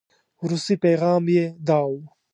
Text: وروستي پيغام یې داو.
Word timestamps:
وروستي 0.43 0.75
پيغام 0.83 1.23
یې 1.35 1.45
داو. 1.67 1.91